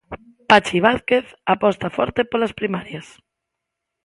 Pachi 0.49 0.77
Vázquez 0.87 1.25
aposta 1.53 1.93
forte 1.97 2.21
polas 2.31 2.55
primarias. 2.59 3.07